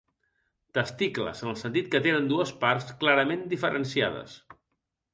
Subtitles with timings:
[0.77, 4.39] Testicles, en el sentit que tenen dues parts clarament diferenciades.